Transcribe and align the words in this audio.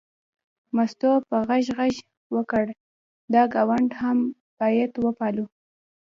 مستو 0.75 1.11
په 1.29 1.37
غږ 1.47 1.65
غږ 1.77 1.95
وکړ 2.35 2.65
دا 3.33 3.43
ګاونډ 3.53 3.89
هم 4.01 4.17
باید 4.59 4.91
وپالو. 5.05 5.45